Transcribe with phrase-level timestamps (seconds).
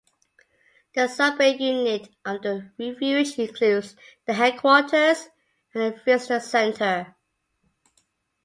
[0.95, 5.29] The Sudbury unit of the refuge includes the headquarters
[5.75, 7.15] and a visitor center.